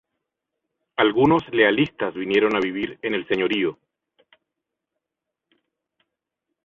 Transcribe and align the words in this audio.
Algunos 0.95 1.43
Lealistas 1.51 2.15
vinieron 2.15 2.55
a 2.55 2.59
vivir 2.59 2.97
en 3.03 3.13
el 3.13 3.27
señorío. 3.27 3.77